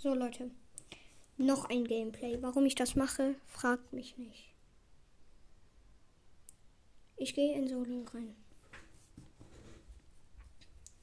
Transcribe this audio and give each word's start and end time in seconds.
So, 0.00 0.14
Leute. 0.14 0.52
Noch 1.38 1.64
ein 1.64 1.84
Gameplay. 1.84 2.40
Warum 2.40 2.64
ich 2.66 2.76
das 2.76 2.94
mache, 2.94 3.34
fragt 3.48 3.92
mich 3.92 4.16
nicht. 4.16 4.54
Ich 7.16 7.34
gehe 7.34 7.56
in 7.56 7.66
Solo 7.66 8.04
rein. 8.14 8.36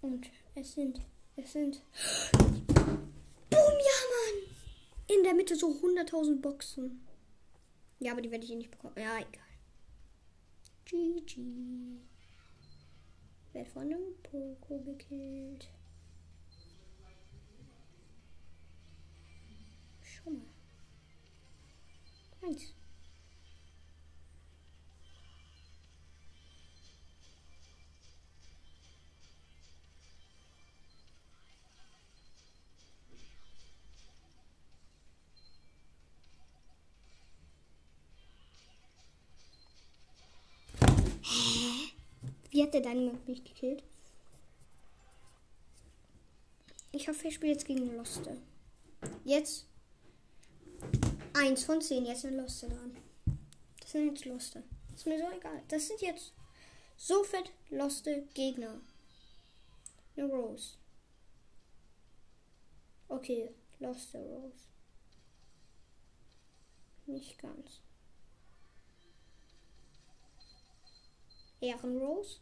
Und 0.02 0.32
es 0.56 0.76
sind, 0.76 1.02
es 1.36 1.52
sind. 1.52 1.82
Boom, 2.32 2.80
ja, 3.50 4.00
Mann! 4.14 4.48
In 5.08 5.24
der 5.26 5.34
Mitte 5.34 5.58
so 5.58 5.72
100.000 5.72 6.40
Boxen. 6.40 7.06
Ja, 8.00 8.14
aber 8.14 8.22
die 8.22 8.32
werde 8.32 8.46
ich 8.46 8.52
eh 8.52 8.56
nicht 8.56 8.72
bekommen. 8.72 8.96
Ja, 8.98 9.18
egal. 9.18 9.44
GG. 10.86 11.42
Werd 13.52 13.68
von 13.68 13.82
einem 13.82 14.16
Poco 14.24 14.80
gekillt. 14.80 15.68
Schau 20.26 20.32
mal. 20.32 20.42
Eins. 22.42 22.74
Wie 42.50 42.64
hat 42.64 42.74
der 42.74 42.82
Dynamite 42.82 43.30
mich 43.30 43.44
gekillt? 43.44 43.84
Ich 46.94 47.08
hoffe, 47.10 47.28
ich 47.28 47.36
spiele 47.36 47.52
jetzt 47.52 47.66
gegen 47.66 47.96
Loste. 47.98 48.38
Jetzt 49.26 49.68
eins 51.36 51.64
von 51.64 51.82
zehn. 51.82 52.06
Jetzt 52.06 52.22
sind 52.22 52.38
Loste 52.38 52.68
dran. 52.68 52.98
Das 53.80 53.92
sind 53.92 54.08
jetzt 54.08 54.26
Loste. 54.26 54.64
Ist 54.96 55.06
mir 55.06 55.20
so 55.20 55.30
egal. 55.36 55.62
Das 55.68 55.88
sind 55.88 56.02
jetzt 56.02 56.34
so 56.98 57.24
fett 57.24 57.52
Loste 57.70 58.24
Gegner. 58.34 58.80
Eine 60.18 60.28
Rose. 60.28 60.78
Okay, 63.08 63.54
Loste 63.80 64.18
Rose. 64.18 64.66
Nicht 67.06 67.38
ganz. 67.38 67.82
Ehrenrose. 71.62 72.40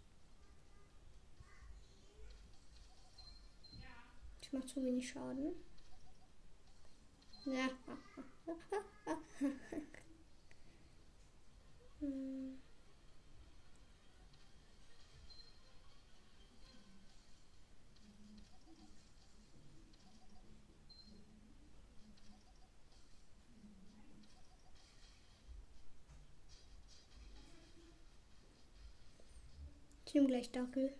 macht 4.54 4.70
zu 4.70 4.84
wenig 4.84 5.10
Schaden. 5.10 5.54
Ja. 7.46 7.70
nehme 30.14 30.28
gleich 30.28 30.52
Dackel. 30.52 30.94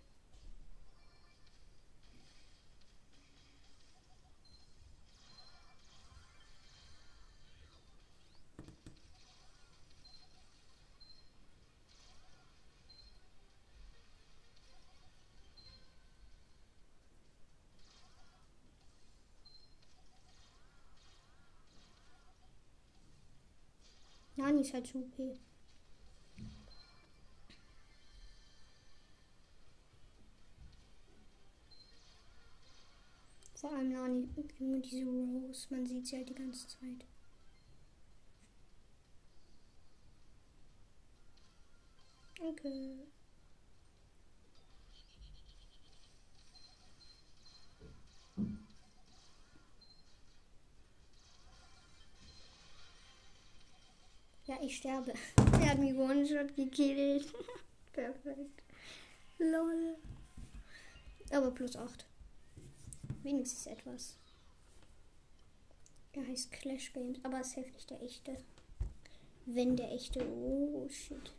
Nani 24.44 24.60
ist 24.60 24.74
halt 24.74 24.86
zu 24.86 24.98
OP. 24.98 25.38
Vor 33.54 33.72
allem 33.72 33.92
Nani, 33.94 34.28
nur 34.58 34.80
diese 34.80 35.06
Rose, 35.06 35.66
man 35.70 35.86
sieht 35.86 36.06
sie 36.06 36.16
halt 36.18 36.28
die 36.28 36.34
ganze 36.34 36.66
Zeit. 36.68 37.06
Danke. 42.38 43.13
Ja, 54.46 54.58
ich 54.60 54.76
sterbe. 54.76 55.14
Er 55.60 55.70
hat 55.70 55.78
mich 55.78 55.94
One-Shot 55.94 56.54
gekillt. 56.54 57.32
Perfekt. 57.92 58.62
Lol. 59.38 59.96
Aber 61.30 61.50
plus 61.50 61.76
8. 61.76 62.04
Wenigstens 63.22 63.66
etwas. 63.66 64.16
Er 66.12 66.26
heißt 66.26 66.52
Clash 66.52 66.92
Games, 66.92 67.18
aber 67.22 67.40
es 67.40 67.54
hilft 67.54 67.72
nicht 67.72 67.90
der 67.90 68.02
echte. 68.02 68.36
Wenn 69.46 69.76
der 69.76 69.90
echte. 69.90 70.26
Oh 70.26 70.88
shit. 70.90 71.32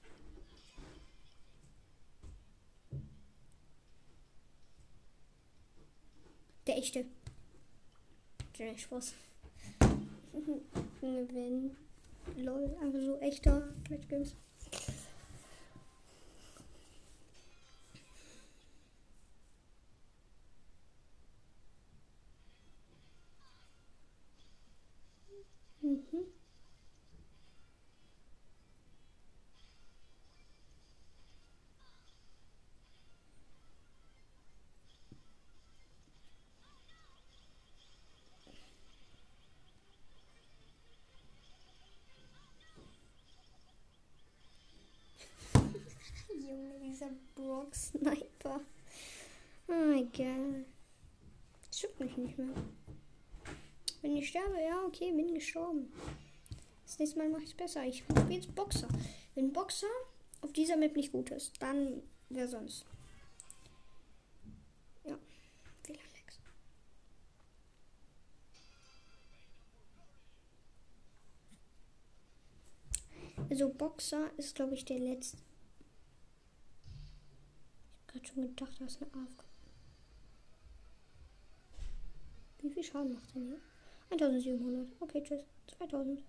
Der 6.66 6.78
echte. 6.78 7.06
Der 8.58 8.76
Spaß. 8.76 9.14
Wenn 11.02 11.76
Lol, 12.38 12.76
einfach 12.82 13.00
so 13.02 13.18
echter 13.20 13.74
Clash 13.86 14.08
Games. 14.08 14.36
Sniper. 47.98 48.62
Oh, 49.68 49.92
egal. 49.92 50.66
Das 51.68 51.82
juckt 51.82 52.00
mich 52.00 52.16
nicht 52.18 52.38
mehr. 52.38 52.54
Wenn 54.02 54.16
ich 54.16 54.30
sterbe, 54.30 54.62
ja, 54.62 54.84
okay, 54.86 55.12
bin 55.12 55.34
gestorben. 55.34 55.92
Das 56.86 57.00
nächste 57.00 57.18
Mal 57.18 57.30
mache 57.30 57.44
ich 57.44 57.50
es 57.50 57.56
besser. 57.56 57.84
Ich 57.84 58.00
spiele 58.00 58.30
jetzt 58.30 58.54
Boxer. 58.54 58.88
Wenn 59.34 59.52
Boxer 59.52 59.88
auf 60.42 60.54
dieser 60.54 60.78
Map 60.78 60.96
nicht 60.96 61.12
gut 61.12 61.32
ist, 61.32 61.62
dann 61.62 62.02
wer 62.30 62.48
sonst? 62.48 62.86
Ja, 65.04 65.18
WLAN 65.84 66.00
Lex. 66.14 66.40
Also 73.50 73.70
Boxer 73.70 74.30
ist, 74.38 74.56
glaube 74.56 74.76
ich, 74.76 74.86
der 74.86 75.00
letzte. 75.00 75.38
Gerade 78.16 78.28
schon 78.28 78.44
gedacht, 78.44 78.72
das 78.80 78.94
ist 78.94 79.02
eine 79.02 79.12
AFK. 79.12 79.44
Wie 82.60 82.70
viel 82.70 82.82
Schaden 82.82 83.14
macht 83.14 83.36
er 83.36 83.42
hier? 83.42 83.62
1700. 84.10 84.88
Okay, 85.02 85.22
tschüss. 85.22 85.44
2000. 85.78 86.24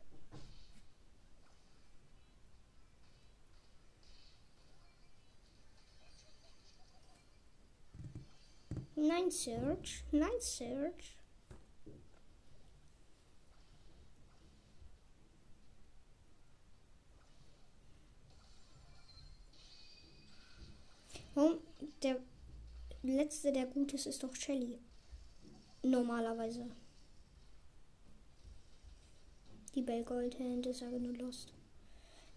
Nein, 8.96 9.30
Search. 9.30 10.02
Nein, 10.10 10.40
Search. 10.40 11.16
Warum? 21.14 21.24
Der 22.02 22.18
letzte, 23.02 23.52
der 23.52 23.66
gut 23.66 23.92
ist, 23.92 24.06
ist 24.06 24.22
doch 24.22 24.34
Shelly. 24.34 24.78
Normalerweise. 25.82 26.66
Die 29.74 29.82
Bell 29.82 30.02
Goldhand 30.02 30.64
ist 30.66 30.82
aber 30.82 30.98
nur 30.98 31.12
lost. 31.14 31.52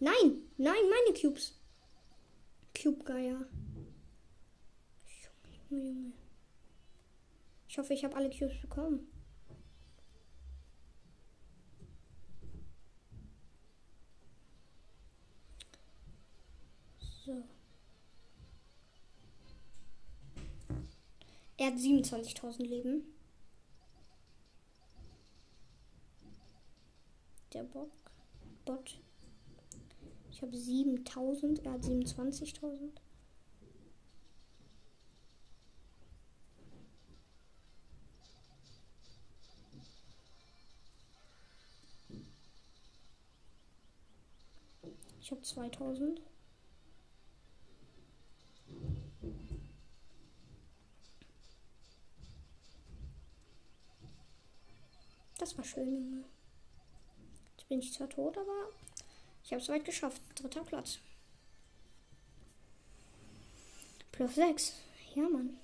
Nein, 0.00 0.42
nein, 0.58 0.82
meine 0.90 1.18
Cubes. 1.18 1.58
Cube 2.76 3.02
Geier. 3.04 3.46
Junge, 5.70 5.82
Junge. 5.82 6.12
Ich 7.68 7.78
hoffe, 7.78 7.94
ich 7.94 8.04
habe 8.04 8.16
alle 8.16 8.28
Cubes 8.28 8.60
bekommen. 8.60 9.06
So. 17.24 17.42
Er 21.60 21.66
hat 21.66 21.74
27.000 21.74 22.62
Leben. 22.62 23.02
Der 27.52 27.64
Bock. 27.64 27.90
Bot. 28.64 28.98
Ich 30.30 30.40
habe 30.40 30.56
7000, 30.56 31.58
er 31.66 31.72
hat 31.72 31.82
27.000. 31.82 32.92
Ich 45.20 45.30
habe 45.30 45.42
2000. 45.42 46.22
Das 55.50 55.58
war 55.58 55.64
schön, 55.64 55.92
Junge. 55.92 56.24
Jetzt 57.56 57.68
bin 57.68 57.80
ich 57.80 57.92
zwar 57.92 58.08
tot, 58.08 58.38
aber 58.38 58.68
ich 59.42 59.50
habe 59.50 59.60
es 59.60 59.68
weit 59.68 59.84
geschafft. 59.84 60.22
Dritter 60.36 60.62
Platz. 60.62 61.00
Plus 64.12 64.36
6. 64.36 64.76
Ja, 65.16 65.28
Mann. 65.28 65.58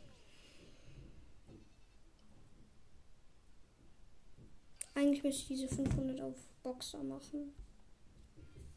Eigentlich 4.96 5.22
müsste 5.22 5.42
ich 5.42 5.60
diese 5.60 5.68
500 5.68 6.20
auf 6.20 6.34
Boxer 6.64 7.04
machen. 7.04 7.54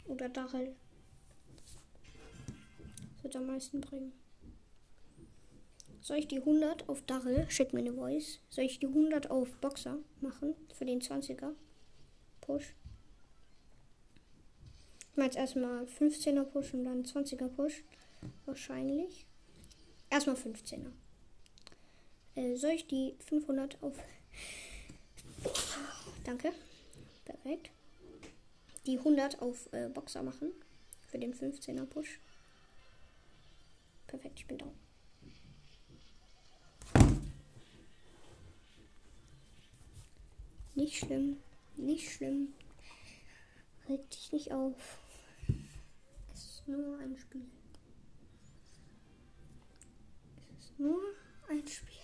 Oder 0.06 0.30
Dachel. 0.30 0.76
Das 1.56 3.24
wird 3.24 3.36
am 3.36 3.48
meisten 3.48 3.82
bringen. 3.82 4.14
Soll 6.02 6.18
ich 6.18 6.28
die 6.28 6.40
100 6.40 6.88
auf 6.88 7.02
Dachel? 7.04 7.46
Schick 7.50 7.74
mir 7.74 7.80
eine 7.80 7.94
Voice. 7.94 8.40
Soll 8.50 8.66
ich 8.66 8.80
die 8.80 8.88
100 8.88 9.30
auf 9.30 9.54
Boxer 9.58 9.98
machen? 10.22 10.56
Für 10.74 10.86
den 10.86 11.02
20er? 11.02 11.54
Push. 12.42 12.74
Ich 15.12 15.18
meine 15.18 15.26
jetzt 15.26 15.38
erstmal 15.38 15.86
15er 15.86 16.44
Push 16.44 16.74
und 16.74 16.86
dann 16.86 17.04
20er 17.04 17.50
Push. 17.50 17.84
Wahrscheinlich. 18.46 19.26
Erstmal 20.10 20.36
15er. 20.36 20.92
Äh, 22.36 22.56
soll 22.56 22.72
ich 22.72 22.88
die 22.88 23.16
500 23.28 23.78
auf. 23.82 23.98
Danke. 26.24 26.52
Perfekt 27.26 27.72
die 28.90 28.98
100 28.98 29.42
auf 29.42 29.72
äh, 29.72 29.88
Boxer 29.88 30.24
machen. 30.24 30.52
Für 31.08 31.20
den 31.20 31.34
15er 31.34 31.86
Push. 31.86 32.20
Perfekt, 34.08 34.40
ich 34.40 34.48
bin 34.48 34.58
down. 34.58 34.89
Nicht 40.80 40.96
schlimm, 40.96 41.36
nicht 41.76 42.10
schlimm. 42.10 42.54
Reg 43.90 44.10
dich 44.12 44.32
nicht 44.32 44.54
auf. 44.54 45.02
Es 46.34 46.40
ist 46.40 46.68
nur 46.70 46.98
ein 47.00 47.18
Spiel. 47.18 47.44
Es 50.58 50.68
ist 50.68 50.80
nur 50.80 51.02
ein 51.50 51.68
Spiel. 51.68 51.98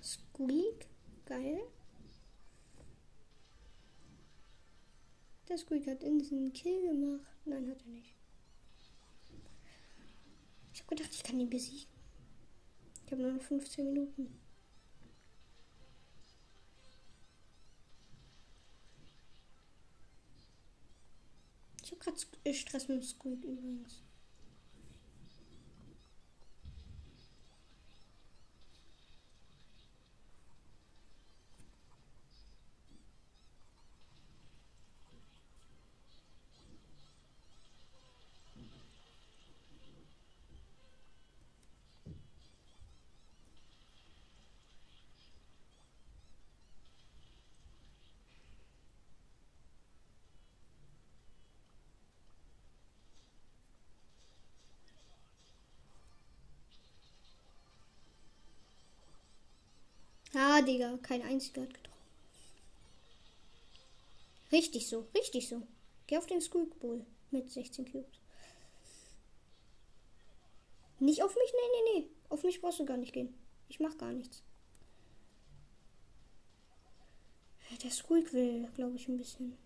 Squeak. 0.00 0.86
Geil. 1.26 1.60
Der 5.47 5.47
Squeak 5.58 5.86
hat 5.86 6.04
einen 6.04 6.52
Kill 6.52 6.88
gemacht. 6.88 7.26
Nein, 7.44 7.68
hat 7.68 7.82
er 7.82 7.88
nicht. 7.88 8.14
Ich 10.72 10.80
habe 10.80 10.94
gedacht, 10.94 11.12
ich 11.12 11.22
kann 11.22 11.40
ihn 11.40 11.50
besiegen. 11.50 11.88
Ich 13.04 13.12
habe 13.12 13.22
nur 13.22 13.32
noch 13.32 13.42
15 13.42 13.84
Minuten. 13.84 14.38
Ich 21.82 21.90
habe 21.90 22.00
gerade 22.00 22.54
Stress 22.54 22.88
mit 22.88 22.98
dem 22.98 23.02
Squeak 23.02 23.44
übrigens. 23.44 24.02
Ah, 60.40 60.62
Digga, 60.62 60.96
kein 61.02 61.22
einziger 61.22 61.62
hat 61.62 61.74
getroffen. 61.74 61.98
Richtig 64.52 64.86
so, 64.86 65.04
richtig 65.12 65.48
so. 65.48 65.66
Geh 66.06 66.16
auf 66.16 66.26
den 66.26 66.40
Squeak 66.40 66.78
Bull 66.78 67.04
mit 67.32 67.50
16 67.50 67.90
Cubes. 67.90 68.20
Nicht 71.00 71.24
auf 71.24 71.34
mich? 71.34 71.52
Nee, 71.52 71.70
nee, 71.72 72.00
nee. 72.00 72.10
Auf 72.28 72.44
mich 72.44 72.60
brauchst 72.60 72.78
du 72.78 72.84
gar 72.84 72.96
nicht 72.96 73.12
gehen. 73.12 73.34
Ich 73.68 73.80
mach 73.80 73.98
gar 73.98 74.12
nichts. 74.12 74.44
Der 77.82 77.90
Squeak 77.90 78.32
will, 78.32 78.68
glaube 78.76 78.94
ich, 78.94 79.08
ein 79.08 79.18
bisschen. 79.18 79.58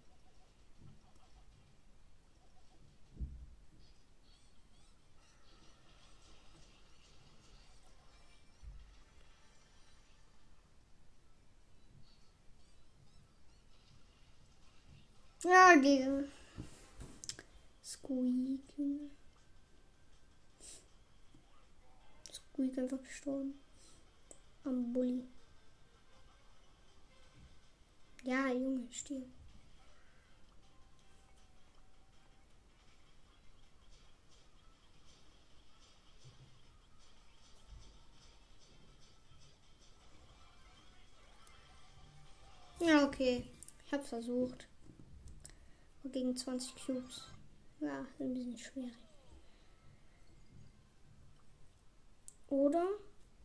Ja, 15.45 15.75
Digga. 15.77 16.25
Squeak. 17.83 18.61
Squeak 22.33 22.79
einfach 22.79 23.03
gestorben. 23.03 23.55
Am 24.65 24.93
Bulli. 24.93 25.25
Ja, 28.25 28.49
Junge, 28.53 28.87
stirb. 28.93 29.27
Ja, 42.79 43.05
okay. 43.05 43.45
Ich 43.85 43.93
hab's 43.93 44.09
versucht 44.09 44.67
gegen 46.05 46.37
20 46.37 46.75
Cubes. 46.85 47.29
Ja, 47.81 48.07
ein 48.19 48.35
bisschen 48.35 48.59
schwierig. 48.59 48.93
Oder 52.49 52.87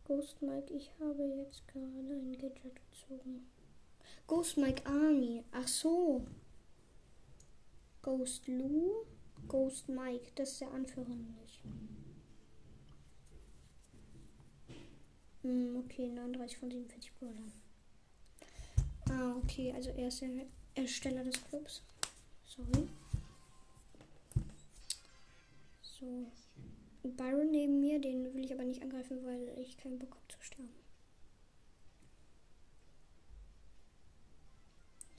Ghost 0.04 0.40
Mike, 0.42 0.72
ich 0.72 0.90
habe 1.00 1.24
jetzt 1.24 1.66
gerade 1.68 2.14
ein 2.14 2.32
Gadget 2.38 2.80
gezogen. 2.90 3.46
Ghost 4.26 4.56
Mike 4.56 4.86
Army. 4.86 5.44
Ach 5.52 5.66
so. 5.66 6.26
Ghost 8.02 8.46
Lou, 8.48 9.06
Ghost 9.48 9.88
Mike, 9.88 10.30
das 10.34 10.52
ist 10.52 10.60
der 10.60 10.70
Anführer 10.72 11.08
nicht. 11.08 11.62
Hm, 15.42 15.82
okay, 15.84 16.08
39 16.08 16.58
von 16.58 16.70
47 16.70 17.12
Brawlern. 17.14 17.52
Ah, 19.10 19.36
okay, 19.36 19.72
also 19.72 19.90
er 19.90 20.08
ist 20.08 20.20
der 20.20 20.46
Ersteller 20.74 21.24
des 21.24 21.42
Clubs. 21.44 21.82
Sorry. 22.48 22.88
So. 25.82 26.32
Byron 27.02 27.50
neben 27.50 27.80
mir, 27.80 28.00
den 28.00 28.34
will 28.34 28.44
ich 28.44 28.52
aber 28.52 28.64
nicht 28.64 28.82
angreifen, 28.82 29.24
weil 29.24 29.58
ich 29.58 29.76
keinen 29.76 29.98
Bock 29.98 30.10
habe 30.10 30.28
zu 30.28 30.40
sterben. 30.40 30.72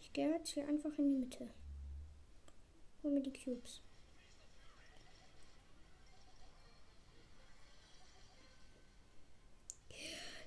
Ich 0.02 0.14
gehe 0.14 0.30
jetzt 0.32 0.50
hier 0.50 0.68
einfach 0.68 0.98
in 0.98 1.10
die 1.10 1.20
Mitte. 1.20 1.50
Hol 3.04 3.12
mir 3.12 3.22
die 3.22 3.34
Cubes. 3.34 3.82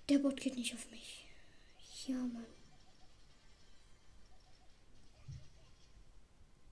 Der 0.09 0.19
Bot 0.19 0.41
geht 0.41 0.57
nicht 0.57 0.75
auf 0.75 0.91
mich. 0.91 1.27
Ja, 2.07 2.17
Mann. 2.17 2.62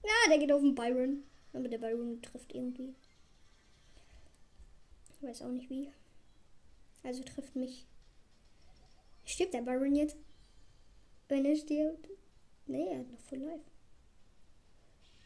Ja, 0.03 0.29
der 0.29 0.37
geht 0.39 0.51
auf 0.51 0.61
den 0.61 0.75
Byron. 0.75 1.23
Aber 1.53 1.67
der 1.67 1.77
Byron 1.77 2.21
trifft 2.21 2.53
irgendwie. 2.53 2.95
Ich 5.09 5.27
weiß 5.27 5.41
auch 5.41 5.49
nicht 5.49 5.69
wie. 5.69 5.91
Also 7.03 7.23
trifft 7.23 7.55
mich. 7.55 7.85
Stirbt 9.25 9.53
der 9.53 9.61
Byron 9.61 9.95
jetzt? 9.95 10.17
Wenn 11.27 11.45
er 11.45 11.55
stirbt? 11.55 12.09
Nee, 12.67 12.87
er 12.87 12.99
hat 12.99 13.11
noch 13.11 13.19
voll 13.19 13.39
live. 13.39 13.61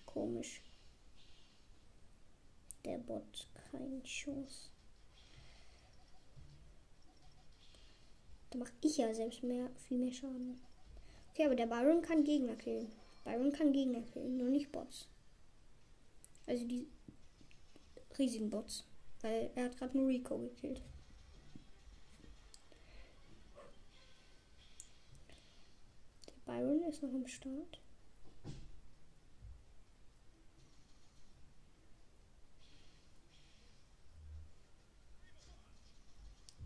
Komisch. 0.06 0.62
Der 2.84 2.98
Bot, 3.00 3.48
keine 3.72 4.02
Chance. 4.04 4.70
Da 8.52 8.60
mache 8.60 8.74
ich 8.82 8.98
ja 8.98 9.14
selbst 9.14 9.44
mehr, 9.44 9.70
viel 9.88 9.98
mehr 9.98 10.14
Schaden. 10.14 10.62
Okay, 11.32 11.46
aber 11.46 11.56
der 11.56 11.66
Byron 11.66 12.02
kann 12.02 12.24
Gegner 12.24 12.56
killen. 12.56 12.92
Byron 13.26 13.52
kann 13.52 13.74
Gegner 13.74 14.02
killen, 14.02 14.38
nur 14.38 14.50
nicht 14.50 14.72
Bots. 14.72 15.10
Also 16.46 16.66
die 16.66 16.88
riesigen 18.18 18.50
Bots. 18.52 18.86
Weil 19.22 19.50
er 19.56 19.66
hat 19.66 19.78
gerade 19.78 19.98
nur 19.98 20.08
Rico 20.08 20.38
gekillt. 20.38 20.84
Der 26.28 26.54
Byron 26.54 26.84
ist 26.84 27.02
noch 27.02 27.14
am 27.14 27.26
Start. 27.26 27.82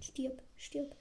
Stirb, 0.01 0.43
stirb. 0.57 0.95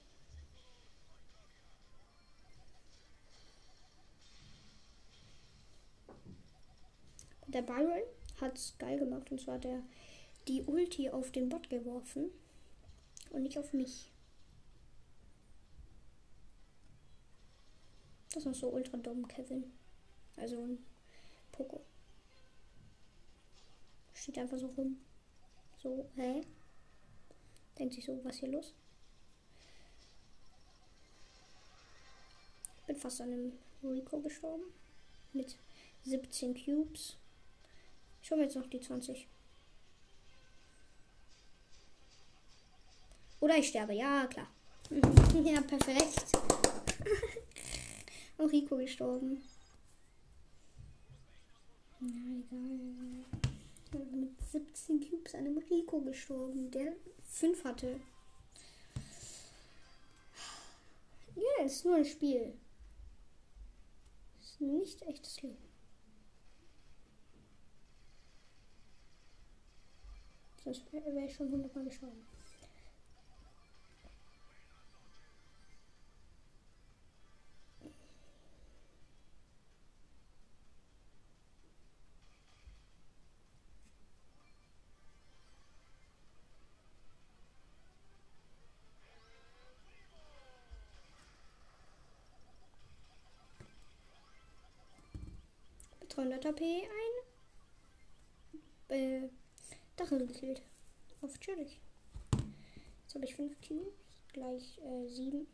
Der 7.53 7.63
Byron 7.63 8.03
hat 8.39 8.57
es 8.57 8.77
geil 8.77 8.99
gemacht 8.99 9.31
und 9.31 9.41
zwar 9.41 9.55
hat 9.55 9.65
er 9.65 9.81
die 10.47 10.61
Ulti 10.63 11.09
auf 11.09 11.31
den 11.31 11.49
Bot 11.49 11.69
geworfen 11.69 12.29
und 13.31 13.43
nicht 13.43 13.57
auf 13.57 13.73
mich. 13.73 14.11
Das 18.33 18.45
ist 18.45 18.59
so 18.59 18.69
ultra 18.69 18.97
dumm, 18.97 19.27
Kevin. 19.27 19.71
Also 20.37 20.61
ein 20.61 20.77
Poco. 21.51 21.81
Steht 24.13 24.37
einfach 24.37 24.57
so 24.59 24.67
rum. 24.67 24.99
So, 25.81 26.07
hä? 26.15 26.41
Denkt 27.79 27.95
sich 27.95 28.05
so, 28.05 28.23
was 28.23 28.37
hier 28.37 28.49
los? 28.49 28.73
Bin 32.85 32.95
fast 32.95 33.21
an 33.21 33.33
einem 33.33 33.53
Rico 33.83 34.19
gestorben. 34.19 34.65
Mit 35.33 35.57
17 36.05 36.53
Cubes. 36.53 37.17
Ich 38.29 38.31
hole 38.31 38.41
mir 38.41 38.45
jetzt 38.45 38.57
noch 38.57 38.69
die 38.69 38.79
20. 38.79 39.27
Oder 43.39 43.57
ich 43.57 43.69
sterbe, 43.69 43.93
ja 43.93 44.27
klar. 44.27 44.45
ja, 45.43 45.59
perfekt. 45.61 46.37
Auch 48.37 48.43
Rico 48.51 48.77
gestorben. 48.77 49.41
Na 52.01 52.07
egal. 52.07 54.05
Mit 54.11 54.39
17 54.51 55.09
Cubes 55.09 55.33
einem 55.33 55.57
Rico 55.57 55.99
gestorben, 55.99 56.69
der 56.69 56.93
5 57.23 57.63
hatte. 57.63 57.99
Ja, 61.35 61.65
ist 61.65 61.83
nur 61.83 61.95
ein 61.95 62.05
Spiel. 62.05 62.53
Ist 64.39 64.61
nicht 64.61 65.01
echtes 65.07 65.41
Leben. 65.41 65.68
Sonst 70.63 70.91
wäre 70.91 71.25
ich 71.25 71.33
schon 71.33 71.49
hundertmal 71.51 71.85
gestorben. 71.85 72.25
Mit 96.01 96.15
300 96.15 96.45
AP 96.45 96.61
ein. 96.61 96.87
Äh, 98.89 99.29
Dachel 99.99 100.25
gekillt. 100.25 100.61
Auf 101.21 101.37
chillig. 101.39 101.81
Jetzt 103.01 103.15
habe 103.15 103.25
ich 103.25 103.35
5 103.35 103.59
Cubes, 103.59 103.93
gleich 104.31 104.79
7. 105.07 105.41
Äh, 105.41 105.45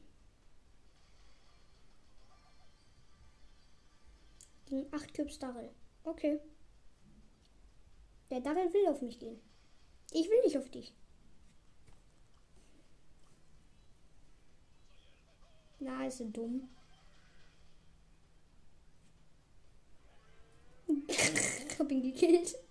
Gegen 4.67 4.93
8 4.93 5.13
Cubes 5.15 5.39
Darrell. 5.39 5.71
Okay. 6.03 6.39
Der 8.29 8.41
Darrell 8.41 8.71
will 8.73 8.87
auf 8.87 9.01
mich 9.01 9.17
gehen. 9.19 9.39
Ich 10.11 10.29
will 10.29 10.41
nicht 10.43 10.57
auf 10.57 10.69
dich. 10.69 10.93
Na, 15.79 16.05
ist 16.05 16.19
er 16.19 16.27
dumm. 16.27 16.69
hab 21.79 21.91
ihn 21.91 22.03
gekillt. 22.03 22.64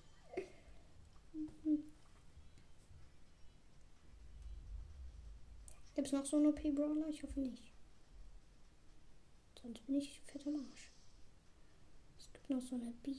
Gibt 6.04 6.12
es 6.12 6.20
noch 6.20 6.26
so 6.26 6.37
einen 6.37 6.49
OP-Brawler? 6.49 7.08
Ich 7.08 7.23
hoffe 7.23 7.40
nicht. 7.40 7.62
Sonst 9.62 9.87
bin 9.87 9.96
ich 9.96 10.20
fett 10.20 10.46
am 10.46 10.56
Arsch. 10.56 10.90
Es 12.18 12.30
gibt 12.30 12.50
noch 12.50 12.61
so 12.61 12.75
eine 12.75 12.90
B. 13.02 13.14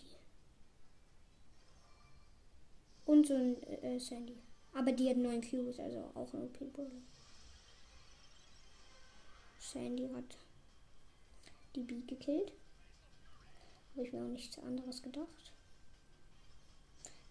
Und 3.06 3.26
so 3.26 3.34
ein 3.34 3.64
äh, 3.64 4.00
Sandy. 4.00 4.38
Aber 4.72 4.92
die 4.92 5.10
hat 5.10 5.18
9 5.18 5.42
Qs, 5.42 5.80
also 5.80 6.12
auch 6.14 6.32
ein 6.36 6.44
OP-Brawler. 6.44 7.02
Sandy 9.60 10.08
hat 10.10 10.38
die 11.76 11.82
B 11.82 12.02
gekillt. 12.02 12.54
Habe 13.94 14.06
ich 14.06 14.14
mir 14.14 14.22
auch 14.22 14.30
nichts 14.30 14.60
anderes 14.60 15.02
gedacht. 15.02 15.54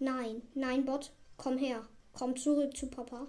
Nein, 0.00 0.42
nein, 0.56 0.84
Bot, 0.84 1.12
komm 1.36 1.58
her. 1.58 1.86
Komm 2.12 2.36
zurück 2.36 2.76
zu 2.76 2.88
Papa. 2.88 3.28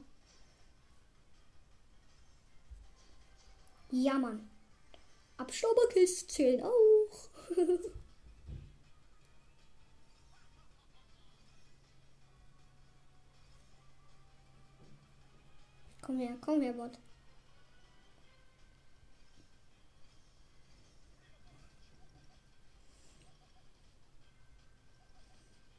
Ja, 3.92 4.15
Mann. 4.20 4.50
Abstauberkisten 5.38 6.30
zählen 6.30 6.62
auch. 6.63 7.30
komm 16.01 16.20
her, 16.20 16.38
komm 16.42 16.62
her, 16.62 16.74
Bot. 16.74 16.98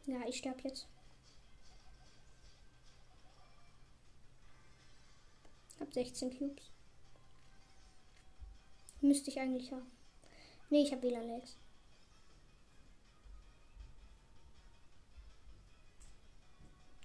Ja, 0.07 0.21
ich 0.27 0.37
sterb 0.39 0.63
jetzt. 0.63 0.87
Hab 5.81 5.93
16 5.93 6.39
Cubes. 6.39 6.76
Müsste 9.01 9.31
ich 9.31 9.39
eigentlich 9.39 9.73
haben. 9.73 9.91
Nee, 10.71 10.83
ich 10.83 10.93
habe 10.93 11.03
WLAN-Lags. 11.03 11.57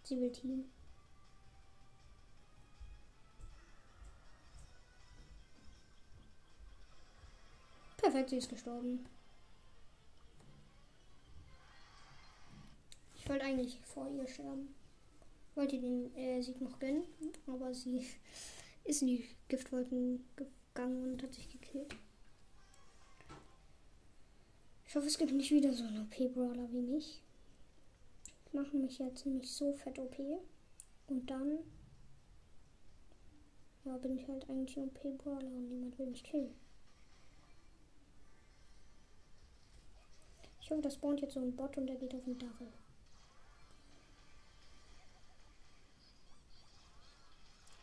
Sie 0.04 0.20
will 0.20 0.32
Team. 0.32 0.66
Perfekt, 7.98 8.32
sie 8.32 8.38
ist 8.38 8.50
gestorben. 8.50 9.06
Ich 13.16 13.30
wollte 13.30 13.46
eigentlich 13.46 13.80
vor 13.86 14.10
ihr 14.10 14.28
sterben. 14.28 14.74
wollte 15.56 15.80
den 15.80 16.14
äh, 16.18 16.42
Sieg 16.42 16.60
noch 16.60 16.80
gönnen, 16.80 17.04
aber 17.46 17.74
sie 17.74 18.06
ist 18.84 19.04
in 19.04 19.08
die 19.08 19.26
Giftwolken 19.48 20.26
gegangen 20.82 21.14
und 21.14 21.24
hat 21.24 21.34
sich 21.34 21.50
gekillt. 21.50 21.96
Ich 24.86 24.96
hoffe, 24.96 25.08
es 25.08 25.18
gibt 25.18 25.32
nicht 25.32 25.52
wieder 25.52 25.74
so 25.74 25.84
einen 25.86 26.06
OP-Brawler 26.06 26.72
wie 26.72 26.82
mich. 26.82 27.22
Ich 28.46 28.54
mache 28.54 28.76
mich 28.76 29.00
jetzt 29.00 29.26
nicht 29.26 29.50
so 29.50 29.74
fett 29.74 29.98
OP. 30.00 30.18
Und 31.08 31.30
dann 31.30 31.60
ja, 33.86 33.98
bin 33.98 34.18
ich 34.18 34.28
halt 34.28 34.50
eigentlich 34.50 34.78
OP-Brawler 34.78 35.48
und 35.48 35.70
niemand 35.70 35.98
will 35.98 36.08
mich 36.08 36.24
killen. 36.24 36.54
Ich 40.62 40.70
hoffe, 40.72 40.82
das 40.82 40.96
spawnt 40.96 41.22
jetzt 41.22 41.34
so 41.34 41.42
ein 41.42 41.56
Bot 41.56 41.78
und 41.78 41.88
der 41.88 41.96
geht 41.96 42.14
auf 42.16 42.24
den 42.24 42.38
Dachel. 42.38 42.68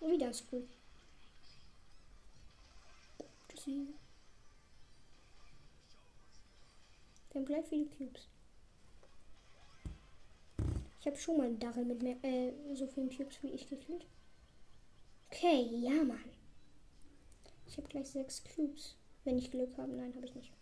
Wieder 0.00 0.30
ist 0.30 0.44
cool. 0.52 0.66
Wir 3.66 3.94
haben 7.34 7.44
gleich 7.44 7.66
viele 7.66 7.86
Cubes. 7.86 8.28
Ich 11.00 11.06
habe 11.06 11.16
schon 11.16 11.36
mal 11.36 11.46
einen 11.46 11.58
Dachel 11.58 11.84
mit 11.84 12.02
mehr, 12.02 12.16
äh, 12.24 12.52
so 12.74 12.86
vielen 12.86 13.14
Cubes 13.14 13.42
wie 13.42 13.50
ich 13.50 13.68
gekillt. 13.68 14.06
Okay, 15.30 15.68
ja, 15.80 16.04
Mann. 16.04 16.30
Ich 17.66 17.76
habe 17.76 17.88
gleich 17.88 18.08
sechs 18.08 18.42
Cubes. 18.44 18.96
Wenn 19.24 19.38
ich 19.38 19.50
Glück 19.50 19.76
habe. 19.76 19.92
Nein, 19.92 20.14
habe 20.14 20.24
ich 20.24 20.34
nicht. 20.34 20.52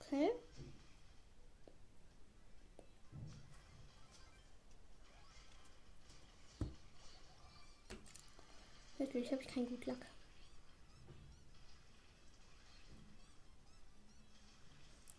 Okay. 0.00 0.30
Natürlich 8.98 9.30
habe 9.32 9.42
ich 9.42 9.48
keinen 9.48 9.66
gut 9.66 9.84
Lack. 9.86 10.06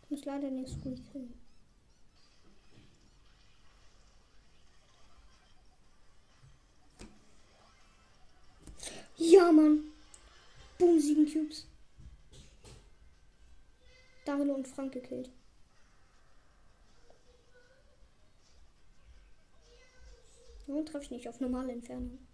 Ich 0.03 0.11
muss 0.11 0.25
leider 0.25 0.49
den 0.49 0.65
Squeak 0.65 1.11
kriegen. 1.11 1.33
Ja, 9.17 9.51
Mann. 9.51 9.91
Boom, 10.77 10.99
sieben 10.99 11.31
Cubes. 11.31 11.65
Daryl 14.25 14.51
und 14.51 14.67
Frank 14.67 14.93
gekillt. 14.93 15.29
Und 20.67 20.85
treffe 20.85 21.05
ich 21.05 21.11
nicht 21.11 21.29
auf 21.29 21.39
normale 21.39 21.71
Entfernung. 21.71 22.26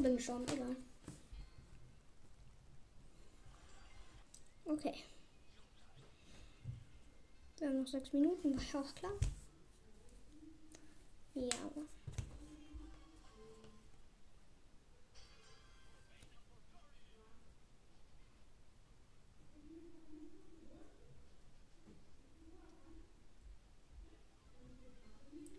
Ich 0.00 0.04
bin 0.04 0.16
gestorben, 0.16 0.46
egal. 0.50 0.76
Okay. 4.64 4.94
Wir 7.58 7.68
haben 7.68 7.80
noch 7.82 7.86
sechs 7.86 8.10
Minuten, 8.14 8.56
war 8.56 8.62
ja 8.62 8.80
auch 8.80 8.94
klar. 8.94 9.12
Ja. 11.34 11.50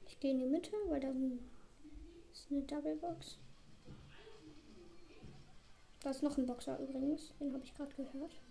Ich 0.08 0.20
gehe 0.20 0.32
in 0.32 0.40
die 0.40 0.48
Mitte, 0.48 0.72
weil 0.88 1.00
da 1.00 1.10
ist 2.32 2.48
eine 2.50 2.64
Double 2.64 2.96
Box. 2.96 3.38
Da 6.02 6.10
ist 6.10 6.24
noch 6.24 6.38
ein 6.38 6.48
Boxer 6.48 6.80
übrigens. 6.80 7.34
Den 7.40 7.54
habe 7.54 7.64
ich 7.64 7.74
gerade 7.74 7.94
gehört. 7.96 8.42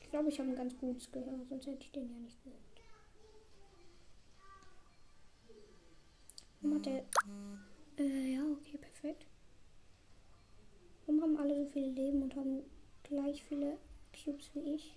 Ich 0.00 0.10
glaube, 0.10 0.28
ich 0.28 0.38
habe 0.38 0.50
ein 0.50 0.56
ganz 0.56 0.76
gutes 0.78 1.10
Gehör, 1.10 1.44
sonst 1.48 1.66
hätte 1.66 1.82
ich 1.82 1.90
den 1.90 2.08
ja 2.08 2.18
nicht 2.18 2.42
gehört. 2.44 2.60
Warum 6.60 6.76
hat 6.76 6.86
der. 6.86 7.04
Äh, 7.98 8.34
ja, 8.34 8.42
okay, 8.52 8.78
perfekt. 8.78 9.26
Warum 11.06 11.22
haben 11.22 11.36
alle 11.38 11.56
so 11.56 11.66
viele 11.70 11.90
Leben 11.90 12.22
und 12.22 12.36
haben 12.36 12.62
gleich 13.02 13.42
viele 13.44 13.78
Cubes 14.12 14.50
wie 14.54 14.74
ich? 14.74 14.96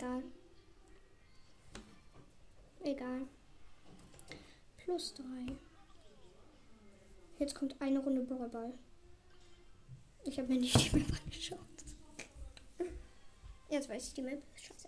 Egal. 0.00 0.22
Egal. 2.82 3.26
Plus 4.78 5.14
drei. 5.14 5.56
Jetzt 7.38 7.54
kommt 7.54 7.80
eine 7.80 7.98
Runde 8.00 8.22
Brawlball. 8.22 8.72
Ich 10.24 10.38
habe 10.38 10.48
mir 10.48 10.60
nicht 10.60 10.92
die 10.92 10.98
Map 10.98 11.12
angeschaut. 11.22 11.58
Jetzt 13.68 13.88
weiß 13.88 14.08
ich 14.08 14.14
die 14.14 14.22
Map. 14.22 14.42
Scheiße. 14.54 14.79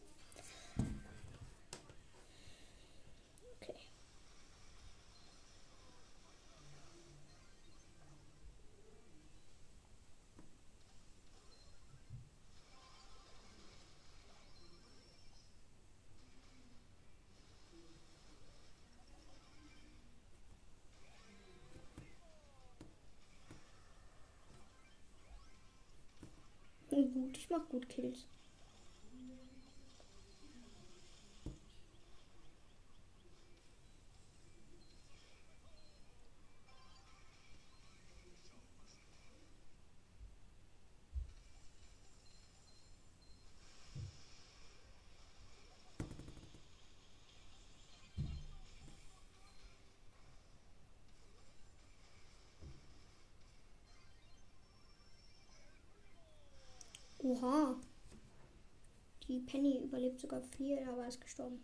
Ich 27.43 27.51
mach 27.51 27.69
gut 27.69 27.89
Kills. 27.89 28.29
Überlebt 60.03 60.21
sogar 60.21 60.43
viel, 60.43 60.81
aber 60.89 61.07
ist 61.07 61.21
gestorben. 61.21 61.63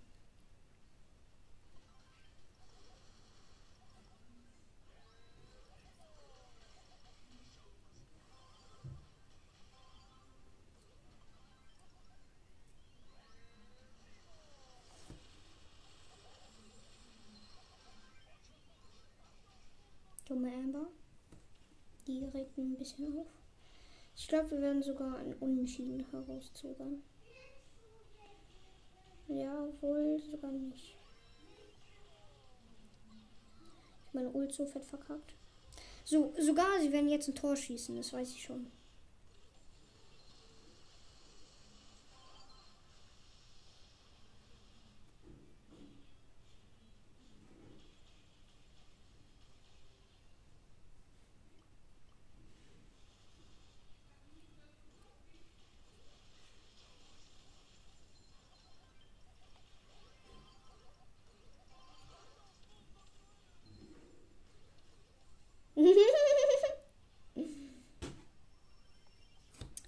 Dumme 20.29 20.55
Amber. 20.55 20.87
Die 22.07 22.25
regt 22.27 22.57
ein 22.57 22.77
bisschen 22.77 23.19
auf. 23.19 23.27
Ich 24.17 24.29
glaube, 24.29 24.53
wir 24.53 24.61
werden 24.61 24.83
sogar 24.85 25.17
ein 25.17 25.35
Unentschieden 25.41 26.07
herauszögern. 26.13 27.03
Ja, 29.29 29.69
wohl 29.83 30.19
sogar 30.21 30.51
nicht. 30.51 30.97
Ich 34.07 34.15
meine 34.15 34.31
Ult 34.31 34.53
so 34.53 34.65
fett 34.65 34.85
verkackt. 34.85 35.35
So, 36.05 36.33
sogar 36.39 36.81
sie 36.81 36.91
werden 36.93 37.11
jetzt 37.11 37.29
ein 37.29 37.35
Tor 37.35 37.55
schießen, 37.55 37.95
das 37.97 38.13
weiß 38.13 38.31
ich 38.31 38.43
schon. 38.43 38.71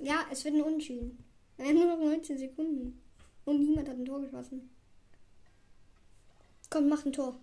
Ja, 0.02 0.19
es 0.30 0.44
wird 0.44 0.54
ein 0.54 0.62
Unentschieden. 0.62 1.18
Wir 1.56 1.66
haben 1.66 1.74
nur 1.74 1.86
noch 1.86 1.98
19 1.98 2.38
Sekunden. 2.38 3.00
Und 3.44 3.60
niemand 3.60 3.88
hat 3.88 3.96
ein 3.96 4.04
Tor 4.04 4.20
geschossen. 4.20 4.70
Komm, 6.68 6.88
mach 6.88 7.04
ein 7.04 7.12
Tor. 7.12 7.34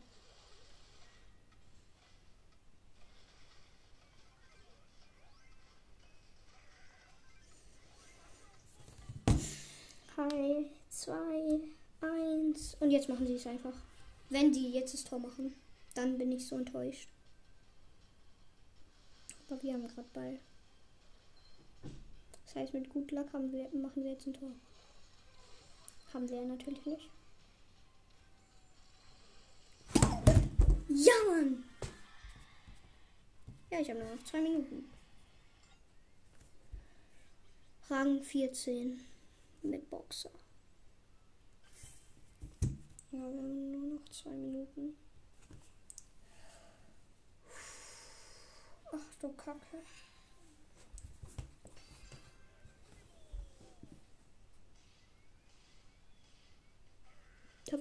Drei, 10.15 10.65
zwei, 10.89 11.59
eins. 12.01 12.75
Und 12.79 12.91
jetzt 12.91 13.09
machen 13.09 13.27
sie 13.27 13.35
es 13.35 13.45
einfach. 13.45 13.73
Wenn 14.29 14.53
sie 14.53 14.69
jetzt 14.71 14.93
das 14.93 15.03
Tor 15.03 15.19
machen, 15.19 15.53
dann 15.93 16.17
bin 16.17 16.31
ich 16.31 16.47
so 16.47 16.57
enttäuscht. 16.57 17.09
Aber 19.47 19.61
wir 19.61 19.73
haben 19.73 19.87
gerade 19.87 20.07
Ball. 20.13 20.39
Heißt, 22.57 22.73
mit 22.73 22.89
gut 22.89 23.11
Luck 23.11 23.31
haben 23.33 23.51
wir, 23.51 23.69
machen 23.69 24.03
wir 24.03 24.13
jetzt 24.13 24.25
ein 24.25 24.33
Tor. 24.33 24.49
Haben 26.11 26.27
wir 26.27 26.43
natürlich 26.43 26.83
nicht. 26.87 27.07
Ja, 30.89 31.13
Mann! 31.29 31.63
Ja, 33.69 33.79
ich 33.79 33.91
habe 33.91 33.99
nur 33.99 34.15
noch 34.15 34.23
zwei 34.23 34.41
Minuten. 34.41 34.89
Rang 37.91 38.23
14 38.23 39.01
mit 39.61 39.87
Boxer. 39.91 40.31
Ja, 43.11 43.19
wir 43.19 43.19
haben 43.19 43.71
nur 43.71 43.99
noch 43.99 44.09
zwei 44.09 44.31
Minuten. 44.31 44.97
Ach 48.91 49.15
du 49.21 49.31
Kacke. 49.33 49.83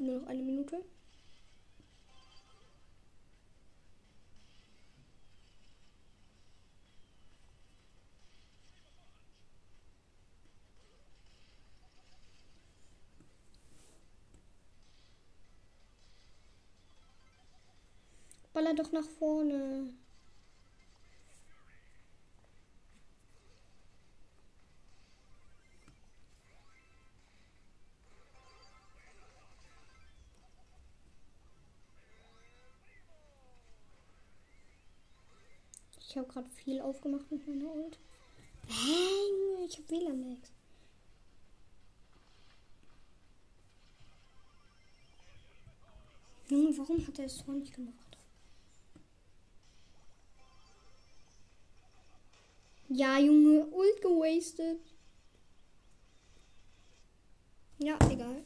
Nur 0.07 0.21
noch 0.21 0.29
eine 0.29 0.42
Minute. 0.42 0.85
Baller 18.53 18.75
doch 18.75 18.90
nach 18.90 19.05
vorne. 19.05 19.92
Ich 36.16 36.18
habe 36.18 36.33
gerade 36.33 36.48
viel 36.48 36.81
aufgemacht 36.81 37.31
mit 37.31 37.46
meiner 37.46 37.70
Ult. 37.70 37.98
Hey, 38.68 39.66
ich 39.66 39.76
habe 39.76 39.90
WLAN-Lags. 39.90 40.50
Junge, 46.48 46.79
warum 46.79 47.07
hat 47.07 47.18
er 47.18 47.26
es 47.26 47.37
so 47.37 47.52
nicht 47.52 47.74
gemacht? 47.74 48.16
Ja, 52.88 53.18
Junge, 53.18 53.66
Ult 53.66 54.00
gewastet. 54.00 54.81
Ja, 57.76 57.98
egal. 58.11 58.42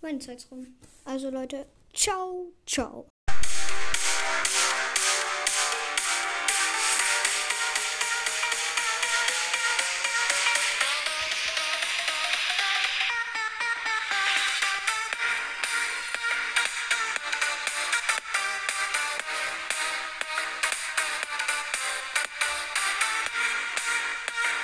Meine 0.00 0.20
Zeit 0.20 0.46
rum. 0.48 0.78
Also 1.04 1.28
Leute, 1.30 1.66
ciao, 1.92 2.52
ciao. 2.64 3.08